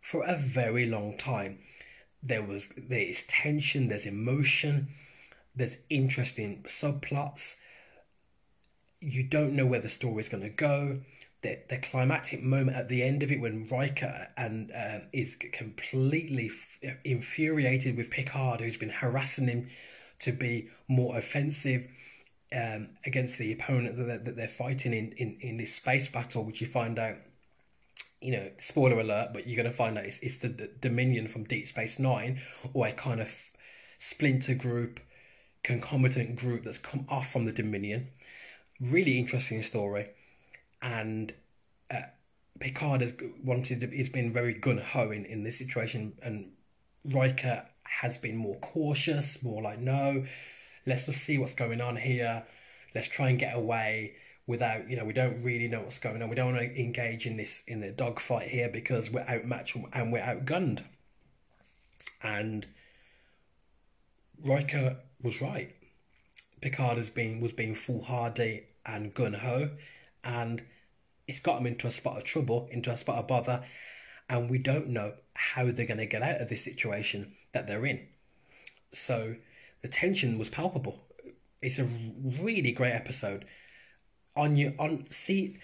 for 0.00 0.25
a 0.25 0.37
very 0.37 0.87
long 0.87 1.16
time. 1.16 1.59
There 2.23 2.42
was 2.42 2.73
there's 2.76 3.25
tension, 3.26 3.88
there's 3.88 4.07
emotion, 4.07 4.88
there's 5.54 5.78
interesting 5.88 6.64
subplots. 6.69 7.59
You 9.00 9.25
don't 9.25 9.54
know 9.54 9.66
where 9.66 9.81
the 9.81 9.88
story 9.88 10.21
is 10.21 10.28
going 10.28 10.45
to 10.45 10.50
go. 10.50 11.00
The, 11.42 11.59
the 11.69 11.78
climactic 11.78 12.40
moment 12.40 12.76
at 12.76 12.88
the 12.88 13.02
end 13.02 13.25
of 13.25 13.33
it 13.33 13.40
when 13.40 13.66
Riker 13.66 14.28
and 14.37 14.71
uh, 14.71 15.00
is 15.12 15.37
completely 15.52 16.52
f- 16.52 16.97
infuriated 17.02 17.97
with 17.97 18.11
Picard, 18.11 18.61
who's 18.61 18.76
been 18.76 18.90
harassing 18.90 19.49
him 19.49 19.69
to 20.23 20.33
be 20.33 20.69
more 20.88 21.17
offensive. 21.17 21.88
um, 22.55 22.88
against 23.07 23.38
the 23.38 23.52
opponent 23.52 23.97
that 23.97 24.05
they're, 24.05 24.19
that 24.19 24.37
they're 24.37 24.49
fighting 24.49 24.93
in, 24.93 25.12
in, 25.12 25.38
in 25.41 25.57
this 25.57 25.75
space 25.75 26.11
battle, 26.11 26.45
which 26.45 26.61
you 26.61 26.67
find 26.67 26.99
out, 26.99 27.17
you 28.21 28.33
know, 28.33 28.50
spoiler 28.59 29.00
alert, 29.00 29.31
but 29.33 29.47
you're 29.47 29.57
going 29.57 29.71
to 29.71 29.76
find 29.76 29.99
out 29.99 30.05
it's, 30.05 30.21
it's 30.21 30.38
the, 30.38 30.49
the 30.49 30.71
Dominion 30.81 31.29
from 31.29 31.45
Deep 31.45 31.67
Space 31.67 31.99
Nine, 31.99 32.41
or 32.73 32.87
a 32.87 32.93
kind 32.93 33.21
of 33.21 33.50
splinter 33.99 34.55
group, 34.55 35.00
concomitant 35.62 36.37
group 36.37 36.64
that's 36.64 36.79
come 36.79 37.07
off 37.09 37.33
from 37.33 37.47
the 37.47 37.52
Dominion. 37.52 38.09
Really 38.81 39.19
interesting 39.19 39.62
story, 39.62 40.11
and 40.81 41.33
uh, 41.91 42.02
Picard 42.61 43.00
has 43.00 43.17
wanted, 43.43 43.93
he's 43.93 44.09
been 44.09 44.33
very 44.33 44.55
gun 44.55 44.79
ho 44.79 45.11
in, 45.11 45.25
in 45.25 45.45
this 45.45 45.59
situation, 45.59 46.14
and 46.23 46.50
Riker 47.05 47.67
has 48.00 48.18
been 48.18 48.37
more 48.37 48.56
cautious, 48.56 49.42
more 49.44 49.62
like, 49.62 49.78
no, 49.78 50.25
let's 50.87 51.06
just 51.06 51.22
see 51.22 51.38
what's 51.38 51.54
going 51.54 51.80
on 51.80 51.96
here. 51.96 52.44
Let's 52.94 53.08
try 53.08 53.30
and 53.30 53.38
get 53.38 53.56
away 53.56 54.14
without, 54.46 54.88
you 54.90 54.96
know, 54.96 55.04
we 55.04 55.12
don't 55.12 55.42
really 55.42 55.68
know 55.68 55.80
what's 55.80 55.99
going 55.99 56.22
on. 56.22 56.28
We 56.28 56.34
don't 56.34 56.54
want 56.54 56.58
to 56.58 56.80
engage 56.80 57.26
in 57.26 57.37
this 57.37 57.64
in 57.66 57.82
a 57.82 57.90
dogfight 57.90 58.49
here 58.49 58.68
because 58.68 59.11
we're 59.11 59.26
outmatched 59.28 59.76
and 59.92 60.12
we're 60.12 60.22
outgunned. 60.22 60.84
And 62.22 62.66
Riker 64.42 64.96
was 65.22 65.40
right. 65.40 65.75
Picard 66.61 66.96
has 66.96 67.11
been 67.11 67.40
was 67.40 67.52
being 67.52 67.75
foolhardy 67.75 68.64
and 68.84 69.14
gun 69.14 69.34
ho, 69.34 69.70
and 70.25 70.62
it's 71.26 71.40
got 71.40 71.61
him 71.61 71.66
into 71.66 71.87
a 71.87 71.92
spot 71.92 72.18
of 72.18 72.25
trouble, 72.25 72.68
into 72.70 72.90
a 72.90 72.96
spot 72.96 73.18
of 73.18 73.28
bother, 73.28 73.64
and 74.33 74.49
we 74.49 74.57
don't 74.57 74.89
know 74.89 75.12
how 75.35 75.71
they're 75.71 75.87
going 75.87 75.99
to 75.99 76.07
get 76.07 76.23
out 76.23 76.41
of 76.41 76.49
this 76.49 76.65
situation 76.65 77.35
that 77.53 77.67
they're 77.67 77.85
in. 77.85 78.01
So 78.93 79.37
the 79.83 79.89
tension 79.89 80.39
was 80.39 80.49
palpable. 80.49 81.01
It's 81.61 81.79
a 81.79 81.85
really 82.41 82.73
great 82.73 82.95
episode. 82.95 83.45
On 84.35 84.57
your 84.57 84.73
on 84.79 85.07
seat, 85.11 85.61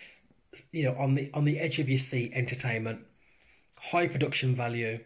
you 0.71 0.85
know, 0.85 0.95
on 0.99 1.15
the 1.15 1.31
on 1.33 1.47
the 1.47 1.59
edge 1.59 1.79
of 1.79 1.89
your 1.89 1.99
seat, 1.99 2.33
entertainment, 2.35 3.01
high 3.79 4.07
production 4.07 4.55
value, 4.55 5.01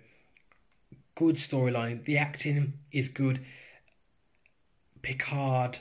good 1.15 1.37
storyline. 1.37 2.05
The 2.05 2.19
acting 2.19 2.81
is 2.91 3.09
good. 3.09 3.47
Picard 5.03 5.79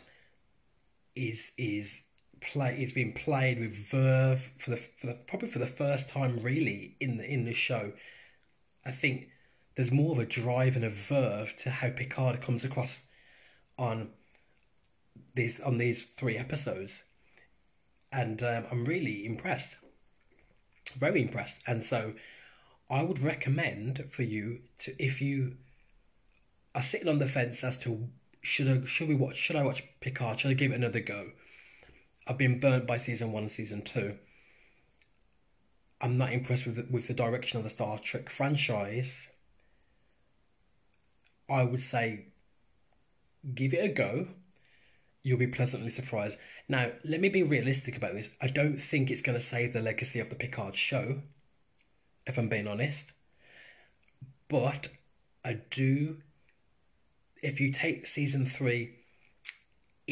is 1.15 1.53
is 1.57 2.05
play 2.41 2.81
is 2.81 2.91
being 2.91 3.13
played 3.13 3.59
with 3.59 3.73
verve 3.73 4.51
for 4.57 4.71
the, 4.71 4.77
for 4.77 5.07
the 5.07 5.13
probably 5.27 5.47
for 5.47 5.59
the 5.59 5.67
first 5.67 6.09
time 6.09 6.41
really 6.41 6.95
in 6.99 7.17
the 7.17 7.25
in 7.25 7.45
the 7.45 7.53
show. 7.53 7.93
I 8.85 8.91
think 8.91 9.29
there's 9.75 9.91
more 9.91 10.11
of 10.11 10.19
a 10.19 10.25
drive 10.25 10.75
and 10.75 10.83
a 10.83 10.89
verve 10.89 11.55
to 11.59 11.69
how 11.69 11.91
Picard 11.91 12.41
comes 12.41 12.65
across 12.65 13.05
on 13.77 14.09
these 15.35 15.59
on 15.61 15.77
these 15.77 16.07
three 16.07 16.37
episodes, 16.37 17.05
and 18.11 18.41
um, 18.43 18.65
I'm 18.71 18.85
really 18.85 19.25
impressed, 19.25 19.77
very 20.97 21.21
impressed. 21.21 21.61
And 21.67 21.83
so, 21.83 22.13
I 22.89 23.03
would 23.03 23.19
recommend 23.19 24.07
for 24.11 24.23
you 24.23 24.61
to 24.79 24.95
if 24.99 25.21
you 25.21 25.57
are 26.75 26.81
sitting 26.81 27.07
on 27.07 27.19
the 27.19 27.27
fence 27.27 27.63
as 27.63 27.79
to 27.79 28.09
should 28.41 28.67
I 28.67 28.85
should 28.85 29.07
we 29.07 29.15
watch 29.15 29.37
should 29.37 29.55
I 29.55 29.63
watch 29.63 29.83
Picard 29.99 30.39
should 30.39 30.51
I 30.51 30.55
give 30.55 30.71
it 30.71 30.75
another 30.75 30.99
go? 30.99 31.31
I've 32.31 32.37
been 32.37 32.61
burnt 32.61 32.87
by 32.87 32.95
season 32.95 33.33
one 33.33 33.43
and 33.43 33.51
season 33.51 33.81
two. 33.81 34.17
I'm 35.99 36.17
not 36.17 36.31
impressed 36.31 36.65
with 36.65 36.77
the, 36.77 36.87
with 36.89 37.09
the 37.09 37.13
direction 37.13 37.57
of 37.57 37.65
the 37.65 37.69
Star 37.69 37.99
Trek 37.99 38.29
franchise. 38.29 39.29
I 41.49 41.65
would 41.65 41.81
say 41.81 42.27
give 43.53 43.73
it 43.73 43.83
a 43.83 43.89
go. 43.89 44.29
You'll 45.23 45.39
be 45.39 45.47
pleasantly 45.47 45.89
surprised. 45.89 46.37
Now, 46.69 46.91
let 47.03 47.19
me 47.19 47.27
be 47.27 47.43
realistic 47.43 47.97
about 47.97 48.13
this. 48.13 48.33
I 48.41 48.47
don't 48.47 48.81
think 48.81 49.11
it's 49.11 49.21
going 49.21 49.37
to 49.37 49.43
save 49.43 49.73
the 49.73 49.81
legacy 49.81 50.21
of 50.21 50.29
the 50.29 50.37
Picard 50.37 50.77
show, 50.77 51.23
if 52.25 52.37
I'm 52.37 52.47
being 52.47 52.65
honest. 52.65 53.11
But 54.47 54.87
I 55.43 55.59
do. 55.69 56.19
If 57.43 57.59
you 57.59 57.73
take 57.73 58.07
season 58.07 58.45
three 58.45 59.00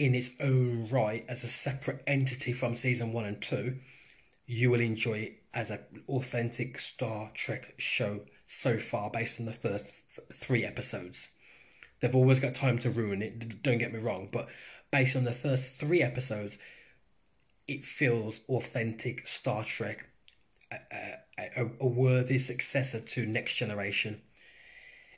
in 0.06 0.16
its 0.16 0.40
own 0.40 0.88
right 0.90 1.26
as 1.28 1.44
a 1.44 1.48
separate 1.48 2.02
entity 2.08 2.54
from 2.54 2.76
season 2.76 3.12
one 3.12 3.26
and 3.26 3.42
two, 3.42 3.78
you 4.46 4.72
will 4.72 4.80
enjoy 4.82 5.20
it 5.20 5.44
as 5.54 5.70
an 5.72 5.80
authentic 6.08 6.80
Star 6.80 7.32
Trek 7.34 7.74
show 7.78 8.22
so 8.48 8.80
far, 8.80 9.10
based 9.10 9.40
on 9.40 9.46
the 9.46 9.52
first 9.52 10.04
three 10.34 10.64
episodes. 10.66 11.34
They've 12.00 12.16
always 12.16 12.40
got 12.40 12.56
time 12.56 12.80
to 12.80 12.90
ruin 12.90 13.22
it, 13.22 13.62
don't 13.62 13.78
get 13.78 13.94
me 13.94 14.00
wrong, 14.00 14.30
but 14.32 14.48
based 14.92 15.16
on 15.16 15.26
the 15.26 15.34
first 15.34 15.80
three 15.80 16.02
episodes, 16.02 16.58
it 17.68 17.86
feels 17.86 18.46
authentic 18.50 19.28
Star 19.28 19.64
Trek, 19.64 20.06
a, 20.72 20.78
a, 21.38 21.70
a 21.80 21.86
worthy 21.86 22.40
successor 22.40 23.02
to 23.02 23.26
Next 23.26 23.56
Generation. 23.56 24.22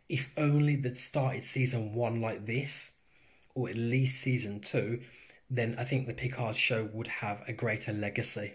If 0.09 0.33
only 0.37 0.75
they'd 0.75 0.97
started 0.97 1.45
season 1.45 1.93
one 1.93 2.19
like 2.19 2.45
this, 2.45 2.97
or 3.55 3.69
at 3.69 3.75
least 3.75 4.21
season 4.21 4.59
two, 4.61 5.01
then 5.49 5.75
I 5.77 5.83
think 5.83 6.07
the 6.07 6.13
Picard 6.13 6.55
show 6.55 6.89
would 6.93 7.07
have 7.07 7.43
a 7.47 7.53
greater 7.53 7.91
legacy. 7.91 8.53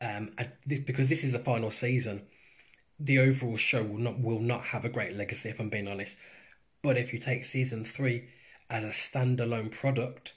Um, 0.00 0.30
because 0.66 1.08
this 1.08 1.22
is 1.22 1.32
the 1.32 1.38
final 1.38 1.70
season, 1.70 2.26
the 2.98 3.18
overall 3.18 3.56
show 3.56 3.82
will 3.82 3.98
not 3.98 4.20
will 4.20 4.40
not 4.40 4.64
have 4.66 4.84
a 4.84 4.88
great 4.88 5.16
legacy 5.16 5.48
if 5.48 5.60
I'm 5.60 5.68
being 5.68 5.88
honest. 5.88 6.16
But 6.82 6.96
if 6.96 7.12
you 7.12 7.18
take 7.18 7.44
season 7.44 7.84
three 7.84 8.28
as 8.68 8.84
a 8.84 8.88
standalone 8.88 9.70
product, 9.70 10.34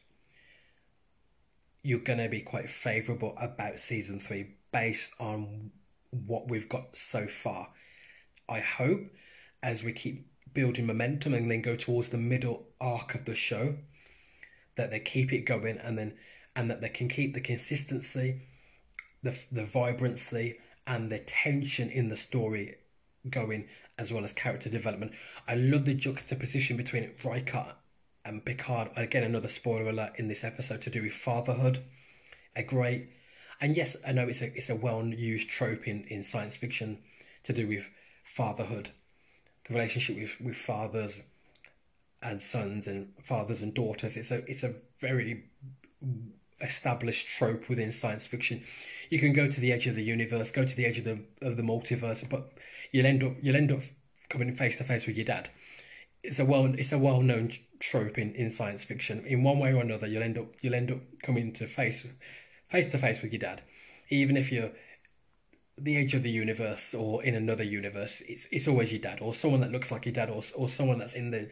you're 1.82 2.00
gonna 2.00 2.30
be 2.30 2.42
quite 2.42 2.70
favourable 2.70 3.36
about 3.40 3.80
season 3.80 4.20
three 4.20 4.56
based 4.72 5.14
on 5.20 5.72
what 6.12 6.50
we've 6.50 6.70
got 6.70 6.98
so 6.98 7.28
far. 7.28 7.70
I 8.48 8.60
hope 8.60 9.02
as 9.64 9.84
we 9.84 9.94
keep 9.94 10.28
building 10.56 10.88
momentum 10.88 11.36
and 11.36 11.52
then 11.52 11.62
go 11.62 11.76
towards 11.76 12.10
the 12.10 12.18
middle 12.18 12.66
arc 12.82 13.14
of 13.14 13.26
the 13.26 13.36
show 13.36 13.76
that 14.76 14.90
they 14.90 15.00
keep 15.00 15.32
it 15.32 15.42
going 15.42 15.78
and 15.78 15.98
then 15.98 16.14
and 16.56 16.70
that 16.72 16.82
they 16.82 16.90
can 16.90 17.08
keep 17.08 17.34
the 17.36 17.42
consistency 17.42 18.42
the 19.22 19.38
the 19.52 19.66
vibrancy 19.66 20.58
and 20.88 21.12
the 21.12 21.20
tension 21.20 21.90
in 21.90 22.10
the 22.10 22.18
story 22.18 22.76
going 23.30 23.68
as 23.98 24.12
well 24.12 24.24
as 24.24 24.34
character 24.34 24.70
development. 24.70 25.12
I 25.48 25.56
love 25.56 25.86
the 25.86 25.94
juxtaposition 25.94 26.78
between 26.78 27.12
Riker 27.24 27.76
and 28.24 28.46
Picard. 28.46 28.90
Again, 28.96 29.24
another 29.24 29.48
spoiler 29.48 29.90
alert 29.90 30.14
in 30.18 30.28
this 30.28 30.44
episode 30.44 30.82
to 30.84 30.90
do 30.90 31.02
with 31.02 31.14
fatherhood. 31.14 31.80
A 32.56 32.64
great, 32.64 33.10
and 33.60 33.76
yes, 33.76 33.98
I 34.08 34.12
know 34.12 34.28
it's 34.28 34.42
a 34.42 34.56
it's 34.56 34.70
a 34.70 34.76
well 34.76 35.04
used 35.06 35.50
trope 35.50 35.88
in, 35.88 36.06
in 36.06 36.24
science 36.24 36.56
fiction 36.56 37.00
to 37.44 37.54
do 37.54 37.68
with 37.68 37.90
fatherhood, 38.24 38.92
the 39.68 39.74
relationship 39.74 40.18
with, 40.18 40.42
with 40.42 40.56
fathers 40.56 41.22
and 42.22 42.42
sons 42.42 42.88
and 42.88 43.14
fathers 43.22 43.62
and 43.62 43.74
daughters. 43.74 44.18
It's 44.18 44.32
a 44.32 44.50
it's 44.50 44.64
a 44.64 44.76
very 45.00 45.46
established 46.62 47.28
trope 47.28 47.68
within 47.70 47.92
science 47.92 48.26
fiction. 48.26 48.64
You 49.10 49.20
can 49.20 49.34
go 49.34 49.50
to 49.50 49.62
the 49.62 49.72
edge 49.72 49.88
of 49.88 49.96
the 49.96 50.04
universe, 50.04 50.52
go 50.52 50.66
to 50.66 50.76
the 50.76 50.86
edge 50.86 50.98
of 50.98 51.04
the 51.04 51.20
of 51.42 51.58
the 51.58 51.64
multiverse, 51.64 52.28
but 52.30 52.52
you'll 52.92 53.06
end 53.06 53.24
up 53.24 53.34
you'll 53.42 53.56
end 53.56 53.72
up 53.72 53.82
coming 54.30 54.56
face 54.56 54.78
to 54.78 54.84
face 54.84 55.06
with 55.06 55.16
your 55.16 55.26
dad. 55.26 55.50
It's 56.24 56.40
a 56.40 56.46
well 56.46 56.66
it's 56.66 56.92
a 56.92 57.00
well 57.00 57.22
known 57.22 57.52
trope 57.80 58.18
in, 58.18 58.34
in 58.34 58.52
science 58.52 58.84
fiction. 58.84 59.26
In 59.26 59.44
one 59.44 59.60
way 59.60 59.74
or 59.74 59.82
another, 59.82 60.08
you'll 60.08 60.24
end 60.24 60.38
up 60.38 60.48
you'll 60.62 60.76
end 60.76 60.92
up 60.92 61.00
coming 61.22 61.54
to 61.54 61.68
face 61.68 62.12
face 62.70 62.92
to 62.92 62.98
face 62.98 63.22
with 63.22 63.32
your 63.32 63.40
dad, 63.40 63.62
even 64.10 64.38
if 64.38 64.52
you're 64.52 64.72
the 65.78 65.98
edge 65.98 66.14
of 66.14 66.24
the 66.24 66.32
universe 66.32 66.94
or 66.94 67.24
in 67.24 67.36
another 67.36 67.64
universe. 67.64 68.22
It's 68.28 68.48
it's 68.52 68.68
always 68.68 68.92
your 68.92 69.02
dad 69.02 69.20
or 69.22 69.34
someone 69.34 69.62
that 69.62 69.72
looks 69.72 69.92
like 69.92 70.06
your 70.06 70.14
dad 70.14 70.30
or 70.30 70.42
or 70.58 70.70
someone 70.70 71.00
that's 71.00 71.16
in 71.16 71.32
the 71.32 71.50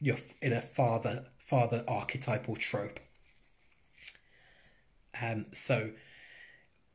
your 0.00 0.16
in 0.42 0.52
a 0.52 0.60
father 0.60 1.26
father 1.38 1.84
archetypal 1.88 2.56
trope. 2.56 3.00
Um, 5.20 5.46
so 5.52 5.92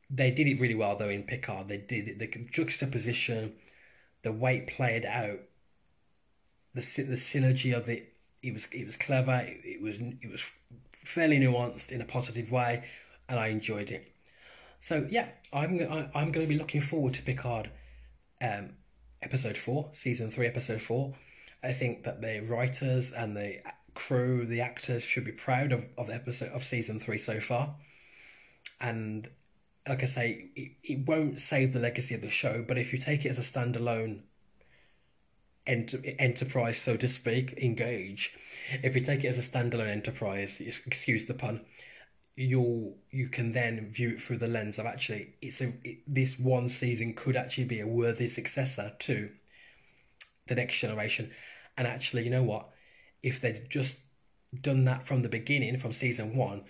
they 0.10 0.32
did 0.32 0.48
it 0.48 0.60
really 0.60 0.76
well 0.76 0.96
though 0.96 1.10
in 1.10 1.24
Picard. 1.24 1.68
They 1.68 1.78
did 1.78 2.08
it, 2.08 2.20
the 2.20 2.28
juxtaposition, 2.52 3.54
the 4.24 4.32
way 4.32 4.58
it 4.58 4.68
played 4.68 5.06
out, 5.06 5.40
the 6.76 6.82
the 6.82 7.16
synergy 7.16 7.76
of 7.76 7.90
it. 7.90 8.14
It 8.44 8.54
was 8.54 8.72
it 8.72 8.86
was 8.86 8.98
clever. 8.98 9.44
It, 9.48 9.62
it 9.64 9.82
was 9.82 10.00
it 10.00 10.32
was 10.32 10.54
fairly 11.06 11.40
nuanced 11.40 11.92
in 11.92 12.02
a 12.02 12.06
positive 12.06 12.52
way, 12.52 12.84
and 13.28 13.40
I 13.40 13.48
enjoyed 13.48 13.90
it. 13.90 14.14
So 14.82 15.08
yeah, 15.12 15.28
I'm 15.54 15.80
I'm 16.16 16.32
going 16.32 16.46
to 16.46 16.50
be 16.50 16.58
looking 16.58 16.82
forward 16.82 17.14
to 17.14 17.22
Picard, 17.22 17.70
um, 18.42 18.72
episode 19.22 19.56
four, 19.56 19.92
season 19.94 20.32
three, 20.32 20.48
episode 20.48 20.82
four. 20.82 21.14
I 21.64 21.72
think 21.72 22.04
that 22.04 22.20
the 22.20 22.40
writers 22.40 23.14
and 23.14 23.38
the 23.38 23.62
crew, 23.94 24.44
the 24.48 24.62
actors, 24.62 25.04
should 25.04 25.24
be 25.24 25.34
proud 25.34 25.72
of 25.72 25.86
of 26.00 26.08
the 26.08 26.16
episode 26.16 26.50
of 26.50 26.66
season 26.66 27.00
three 27.00 27.20
so 27.20 27.40
far, 27.40 27.76
and 28.82 29.30
like 29.88 30.02
I 30.02 30.08
say, 30.08 30.50
it, 30.56 30.72
it 30.84 31.08
won't 31.08 31.42
save 31.42 31.74
the 31.74 31.80
legacy 31.80 32.16
of 32.16 32.24
the 32.24 32.32
show, 32.32 32.66
but 32.68 32.80
if 32.80 32.92
you 32.92 32.98
take 32.98 33.24
it 33.24 33.30
as 33.30 33.38
a 33.38 33.42
standalone 33.44 34.22
enter, 35.68 36.00
enterprise, 36.20 36.80
so 36.80 36.98
to 36.98 37.08
speak, 37.08 37.54
engage. 37.54 38.36
If 38.84 38.96
you 38.96 39.02
take 39.02 39.24
it 39.24 39.28
as 39.28 39.38
a 39.38 39.42
standalone 39.42 39.90
enterprise, 39.90 40.60
excuse 40.60 41.28
the 41.28 41.34
pun, 41.34 41.62
you'll 42.36 42.96
you 43.10 43.28
can 43.28 43.52
then 43.52 43.92
view 43.92 44.12
it 44.12 44.22
through 44.22 44.38
the 44.38 44.48
lens 44.48 44.80
of 44.80 44.86
actually 44.86 45.34
it's 45.42 45.62
a 45.62 45.74
it, 45.84 46.00
this 46.08 46.40
one 46.40 46.70
season 46.70 47.14
could 47.14 47.36
actually 47.36 47.66
be 47.66 47.82
a 47.82 47.88
worthy 47.88 48.30
successor 48.30 48.94
to 49.00 49.30
the 50.48 50.56
next 50.56 50.80
generation. 50.80 51.32
And 51.78 51.88
actually 51.88 52.24
you 52.24 52.30
know 52.30 52.44
what? 52.44 52.70
If 53.22 53.42
they'd 53.42 53.70
just 53.70 54.02
done 54.62 54.86
that 54.86 55.04
from 55.04 55.22
the 55.22 55.30
beginning 55.30 55.78
from 55.78 55.94
season 55.94 56.36
one 56.36 56.64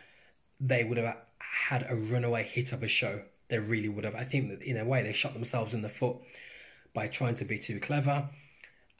they 0.60 0.84
would 0.84 0.98
have 0.98 1.18
had 1.40 1.86
a 1.90 1.96
runaway 1.96 2.44
hit 2.44 2.72
of 2.72 2.84
a 2.84 2.88
show. 2.88 3.24
They 3.50 3.58
really 3.58 3.90
would 3.90 4.04
have. 4.04 4.16
I 4.16 4.24
think 4.24 4.50
that 4.50 4.62
in 4.62 4.78
a 4.78 4.86
way 4.86 5.04
they 5.04 5.14
shot 5.14 5.34
themselves 5.34 5.74
in 5.74 5.82
the 5.82 5.90
foot 5.90 6.18
by 6.94 7.08
trying 7.08 7.36
to 7.38 7.46
be 7.46 7.58
too 7.58 7.80
clever 7.80 8.30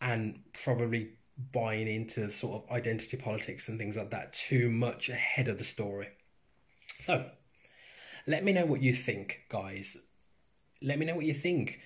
and 0.02 0.40
probably 0.64 1.12
buying 1.54 1.88
into 1.88 2.30
sort 2.32 2.64
of 2.64 2.72
identity 2.72 3.18
politics 3.18 3.70
and 3.70 3.78
things 3.78 3.96
like 3.96 4.10
that 4.10 4.34
too 4.34 4.72
much 4.72 5.10
ahead 5.10 5.48
of 5.48 5.58
the 5.58 5.64
story 5.64 6.08
so, 7.00 7.30
let 8.28 8.44
me 8.44 8.52
know 8.52 8.66
what 8.66 8.82
you 8.82 8.94
think, 8.94 9.42
guys. 9.50 9.98
Let 10.82 11.00
me 11.00 11.06
know 11.06 11.16
what 11.16 11.26
you 11.26 11.34
think 11.34 11.80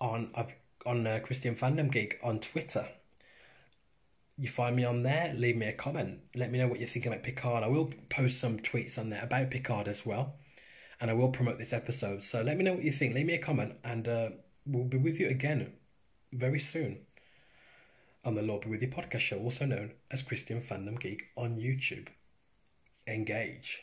on 0.00 0.32
on 0.86 1.06
uh, 1.06 1.20
Christian 1.22 1.54
Fandom 1.54 1.90
Geek 1.90 2.18
on 2.22 2.40
Twitter. 2.40 2.86
You 4.36 4.48
find 4.48 4.74
me 4.74 4.84
on 4.84 5.02
there. 5.02 5.32
Leave 5.34 5.56
me 5.56 5.66
a 5.66 5.72
comment. 5.72 6.20
Let 6.34 6.50
me 6.50 6.58
know 6.58 6.66
what 6.66 6.80
you 6.80 6.86
think 6.86 7.06
about 7.06 7.22
Picard. 7.22 7.62
I 7.62 7.68
will 7.68 7.92
post 8.10 8.40
some 8.40 8.58
tweets 8.58 8.98
on 8.98 9.10
there 9.10 9.22
about 9.22 9.50
Picard 9.50 9.86
as 9.88 10.04
well, 10.04 10.34
and 11.00 11.10
I 11.10 11.14
will 11.14 11.28
promote 11.28 11.58
this 11.58 11.72
episode. 11.72 12.24
So 12.24 12.42
let 12.42 12.56
me 12.56 12.64
know 12.64 12.74
what 12.74 12.84
you 12.84 12.92
think. 12.92 13.14
Leave 13.14 13.26
me 13.26 13.34
a 13.34 13.38
comment, 13.38 13.74
and 13.84 14.08
uh, 14.08 14.28
we'll 14.66 14.84
be 14.84 14.98
with 14.98 15.20
you 15.20 15.28
again 15.28 15.72
very 16.32 16.58
soon 16.58 16.98
on 18.24 18.34
the 18.34 18.42
Lord 18.42 18.62
Be 18.62 18.70
With 18.70 18.82
You 18.82 18.88
podcast 18.88 19.20
show, 19.20 19.38
also 19.38 19.66
known 19.66 19.92
as 20.10 20.22
Christian 20.22 20.60
Fandom 20.60 20.98
Geek 20.98 21.24
on 21.36 21.56
YouTube. 21.56 22.08
Engage. 23.06 23.82